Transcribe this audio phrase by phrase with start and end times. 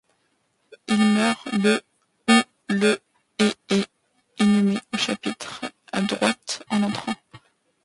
[0.87, 1.79] Il meurt le
[2.27, 2.99] ou le
[3.37, 3.87] et est
[4.39, 7.13] inhumé au chapitre, à droite en entrant.